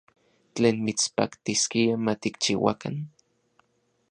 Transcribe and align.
¿Tlen 0.55 0.77
mitspaktiskia 0.85 1.95
matikchiuakan? 2.05 2.95